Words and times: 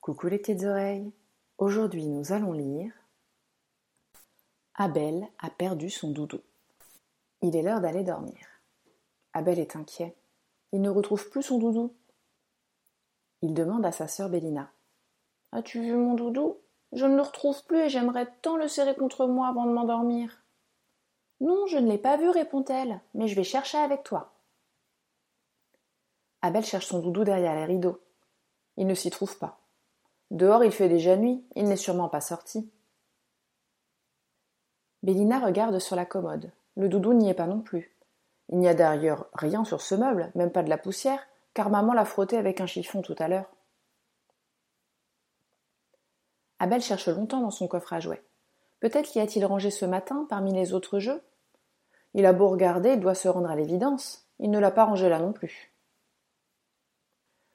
Coucou 0.00 0.28
les 0.28 0.38
petites 0.38 0.62
oreilles. 0.62 1.10
Aujourd'hui, 1.58 2.06
nous 2.06 2.32
allons 2.32 2.52
lire 2.52 2.92
Abel 4.76 5.26
a 5.40 5.50
perdu 5.50 5.90
son 5.90 6.12
doudou. 6.12 6.38
Il 7.40 7.56
est 7.56 7.62
l'heure 7.62 7.80
d'aller 7.80 8.04
dormir. 8.04 8.46
Abel 9.32 9.58
est 9.58 9.74
inquiet. 9.74 10.14
Il 10.70 10.82
ne 10.82 10.90
retrouve 10.90 11.28
plus 11.30 11.42
son 11.42 11.58
doudou. 11.58 11.92
Il 13.42 13.54
demande 13.54 13.84
à 13.84 13.92
sa 13.92 14.08
sœur 14.08 14.28
Bélina. 14.28 14.70
As-tu 15.50 15.82
vu 15.82 15.94
mon 15.94 16.14
doudou? 16.14 16.58
Je 16.92 17.06
ne 17.06 17.16
le 17.16 17.22
retrouve 17.22 17.64
plus 17.64 17.80
et 17.80 17.88
j'aimerais 17.88 18.28
tant 18.42 18.56
le 18.56 18.68
serrer 18.68 18.94
contre 18.94 19.26
moi 19.26 19.48
avant 19.48 19.66
de 19.66 19.72
m'endormir. 19.72 20.42
Non, 21.40 21.66
je 21.66 21.78
ne 21.78 21.88
l'ai 21.88 21.98
pas 21.98 22.16
vu, 22.16 22.28
répond-elle, 22.28 23.00
mais 23.14 23.26
je 23.26 23.34
vais 23.34 23.44
chercher 23.44 23.78
avec 23.78 24.04
toi. 24.04 24.32
Abel 26.42 26.64
cherche 26.64 26.86
son 26.86 27.00
doudou 27.00 27.24
derrière 27.24 27.54
les 27.54 27.64
rideaux. 27.64 28.00
Il 28.76 28.86
ne 28.86 28.94
s'y 28.94 29.10
trouve 29.10 29.36
pas. 29.38 29.58
Dehors, 30.30 30.64
il 30.64 30.72
fait 30.72 30.88
déjà 30.88 31.16
nuit, 31.16 31.44
il 31.56 31.64
n'est 31.64 31.76
sûrement 31.76 32.08
pas 32.08 32.20
sorti. 32.20 32.70
Bélina 35.02 35.40
regarde 35.40 35.78
sur 35.78 35.96
la 35.96 36.06
commode. 36.06 36.52
Le 36.76 36.88
doudou 36.88 37.12
n'y 37.12 37.28
est 37.28 37.34
pas 37.34 37.46
non 37.46 37.60
plus. 37.60 37.94
Il 38.48 38.58
n'y 38.58 38.68
a 38.68 38.74
d'ailleurs 38.74 39.28
rien 39.34 39.64
sur 39.64 39.80
ce 39.80 39.94
meuble, 39.94 40.30
même 40.34 40.52
pas 40.52 40.62
de 40.62 40.70
la 40.70 40.78
poussière, 40.78 41.26
car 41.54 41.70
maman 41.70 41.92
l'a 41.92 42.04
frotté 42.04 42.36
avec 42.36 42.60
un 42.60 42.66
chiffon 42.66 43.02
tout 43.02 43.16
à 43.18 43.28
l'heure. 43.28 43.50
Abel 46.58 46.80
cherche 46.80 47.08
longtemps 47.08 47.40
dans 47.40 47.50
son 47.50 47.66
coffre 47.66 47.92
à 47.92 48.00
jouets. 48.00 48.22
Peut-être 48.80 49.14
l'y 49.14 49.20
a-t-il 49.20 49.44
rangé 49.44 49.70
ce 49.70 49.84
matin 49.84 50.26
parmi 50.28 50.52
les 50.52 50.72
autres 50.72 50.98
jeux? 50.98 51.22
Il 52.14 52.26
a 52.26 52.32
beau 52.32 52.48
regarder, 52.48 52.90
il 52.90 53.00
doit 53.00 53.14
se 53.14 53.28
rendre 53.28 53.50
à 53.50 53.56
l'évidence. 53.56 54.28
Il 54.38 54.50
ne 54.50 54.58
l'a 54.58 54.70
pas 54.70 54.84
rangé 54.84 55.08
là 55.08 55.18
non 55.18 55.32
plus. 55.32 55.72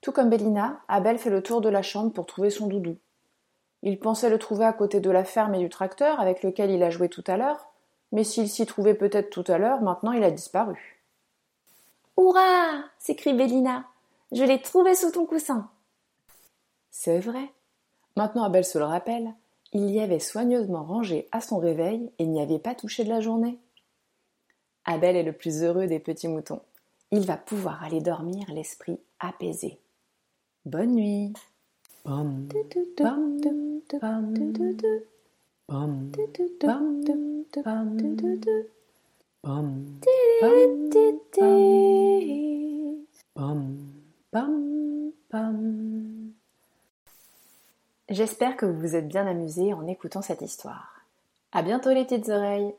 Tout 0.00 0.12
comme 0.12 0.30
Bélina, 0.30 0.80
Abel 0.88 1.18
fait 1.18 1.30
le 1.30 1.42
tour 1.42 1.60
de 1.60 1.68
la 1.68 1.82
chambre 1.82 2.12
pour 2.12 2.26
trouver 2.26 2.50
son 2.50 2.66
doudou. 2.66 2.96
Il 3.82 3.98
pensait 3.98 4.30
le 4.30 4.38
trouver 4.38 4.64
à 4.64 4.72
côté 4.72 5.00
de 5.00 5.10
la 5.10 5.24
ferme 5.24 5.54
et 5.54 5.58
du 5.58 5.68
tracteur 5.68 6.20
avec 6.20 6.42
lequel 6.42 6.70
il 6.70 6.82
a 6.82 6.90
joué 6.90 7.08
tout 7.08 7.24
à 7.26 7.36
l'heure, 7.36 7.70
mais 8.12 8.24
s'il 8.24 8.48
s'y 8.48 8.66
trouvait 8.66 8.94
peut-être 8.94 9.30
tout 9.30 9.44
à 9.50 9.58
l'heure, 9.58 9.80
maintenant 9.82 10.12
il 10.12 10.24
a 10.24 10.30
disparu. 10.30 10.99
Hurrah 12.18 12.84
s'écrie 12.98 13.34
Bélina. 13.34 13.86
Je 14.32 14.44
l'ai 14.44 14.60
trouvé 14.60 14.94
sous 14.94 15.10
ton 15.10 15.26
coussin. 15.26 15.68
C'est 16.90 17.20
vrai. 17.20 17.52
Maintenant 18.16 18.44
Abel 18.44 18.64
se 18.64 18.78
le 18.78 18.84
rappelle, 18.84 19.32
il 19.72 19.90
y 19.90 20.00
avait 20.00 20.18
soigneusement 20.18 20.84
rangé 20.84 21.28
à 21.32 21.40
son 21.40 21.58
réveil 21.58 22.10
et 22.18 22.26
n'y 22.26 22.40
avait 22.40 22.58
pas 22.58 22.74
touché 22.74 23.04
de 23.04 23.08
la 23.08 23.20
journée. 23.20 23.58
Abel 24.84 25.16
est 25.16 25.22
le 25.22 25.32
plus 25.32 25.62
heureux 25.62 25.86
des 25.86 26.00
petits 26.00 26.28
moutons. 26.28 26.62
Il 27.12 27.26
va 27.26 27.36
pouvoir 27.36 27.82
aller 27.84 28.00
dormir 28.00 28.46
l'esprit 28.52 28.98
apaisé. 29.18 29.78
Bonne 30.64 30.94
nuit. 30.94 31.32
J'espère 48.10 48.56
que 48.56 48.66
vous 48.66 48.80
vous 48.80 48.96
êtes 48.96 49.06
bien 49.06 49.24
amusés 49.28 49.72
en 49.72 49.86
écoutant 49.86 50.20
cette 50.20 50.42
histoire. 50.42 51.04
À 51.52 51.62
bientôt 51.62 51.90
les 51.90 52.04
petites 52.04 52.28
oreilles. 52.28 52.74